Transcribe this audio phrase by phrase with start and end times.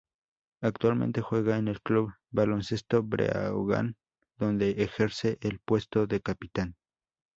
[0.61, 3.97] Actualmente juega en el Club Baloncesto Breogán,
[4.39, 6.75] donde ejerce el puesto de capitán.